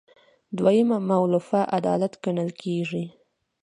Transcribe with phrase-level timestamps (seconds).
[0.57, 3.03] دویمه مولفه عدالت ګڼل کیږي.